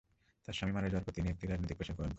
তার 0.43 0.55
স্বামী 0.57 0.73
মারা 0.77 0.87
যাওয়ার 0.91 1.05
পর, 1.05 1.13
তিনি 1.17 1.27
একটি 1.33 1.45
রাজনৈতিক 1.51 1.77
পেশা 1.79 1.91
গ্রহণ 1.95 1.99
করেন। 2.01 2.09